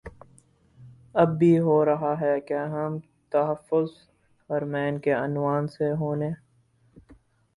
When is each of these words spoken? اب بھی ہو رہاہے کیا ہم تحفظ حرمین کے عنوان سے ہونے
اب 1.15 1.29
بھی 1.37 1.57
ہو 1.59 1.83
رہاہے 1.85 2.39
کیا 2.47 2.63
ہم 2.67 2.97
تحفظ 3.31 3.89
حرمین 4.49 4.99
کے 4.99 5.11
عنوان 5.15 5.67
سے 5.67 5.91
ہونے 5.91 6.29